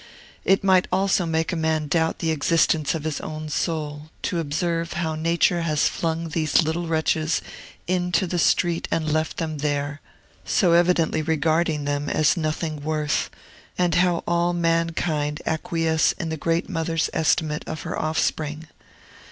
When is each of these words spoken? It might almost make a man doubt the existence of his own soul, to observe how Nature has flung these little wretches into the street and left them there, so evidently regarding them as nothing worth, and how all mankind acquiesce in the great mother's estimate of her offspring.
It 0.43 0.63
might 0.63 0.87
almost 0.91 1.23
make 1.27 1.53
a 1.53 1.55
man 1.55 1.85
doubt 1.87 2.17
the 2.17 2.31
existence 2.31 2.95
of 2.95 3.03
his 3.03 3.21
own 3.21 3.49
soul, 3.49 4.09
to 4.23 4.39
observe 4.39 4.93
how 4.93 5.13
Nature 5.13 5.61
has 5.61 5.87
flung 5.87 6.29
these 6.29 6.63
little 6.63 6.87
wretches 6.87 7.39
into 7.85 8.25
the 8.25 8.39
street 8.39 8.87
and 8.89 9.13
left 9.13 9.37
them 9.37 9.59
there, 9.59 10.01
so 10.43 10.71
evidently 10.73 11.21
regarding 11.21 11.85
them 11.85 12.09
as 12.09 12.35
nothing 12.35 12.81
worth, 12.81 13.29
and 13.77 13.93
how 13.93 14.23
all 14.27 14.53
mankind 14.53 15.39
acquiesce 15.45 16.13
in 16.13 16.29
the 16.29 16.35
great 16.35 16.67
mother's 16.67 17.11
estimate 17.13 17.63
of 17.67 17.81
her 17.83 17.95
offspring. 17.95 18.65